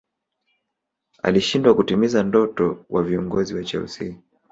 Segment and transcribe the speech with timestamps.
[1.23, 4.15] alishindwa kutimiza ndoto wa viongozi wa chelsea